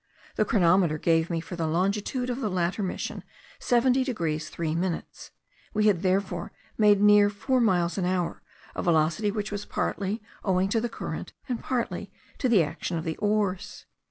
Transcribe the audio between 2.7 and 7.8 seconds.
mission 70 degrees 3 minutes; we had therefore made near four